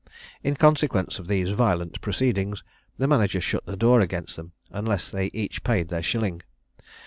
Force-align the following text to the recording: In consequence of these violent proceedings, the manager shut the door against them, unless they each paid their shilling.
In 0.43 0.55
consequence 0.55 1.19
of 1.19 1.27
these 1.27 1.49
violent 1.51 2.01
proceedings, 2.01 2.63
the 2.97 3.07
manager 3.07 3.39
shut 3.39 3.67
the 3.67 3.77
door 3.77 3.99
against 3.99 4.35
them, 4.35 4.51
unless 4.71 5.11
they 5.11 5.27
each 5.31 5.63
paid 5.63 5.89
their 5.89 6.01
shilling. 6.01 6.41